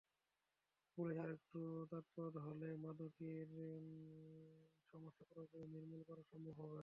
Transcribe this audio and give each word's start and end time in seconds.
Police 0.97 1.17
আরেকটু 1.19 1.59
তৎপর 1.91 2.31
হলে 2.45 2.69
মাদকের 2.83 3.49
সমস্যা 4.93 5.23
পুরোপুরি 5.29 5.65
নির্মূল 5.73 6.01
করা 6.09 6.23
সম্ভব 6.31 6.55
হবে। 6.61 6.79